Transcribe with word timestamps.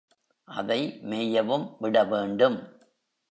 அதை 0.47 0.99
மேயவும் 1.03 1.65
விட 1.79 2.03
வேண்டும். 2.03 2.57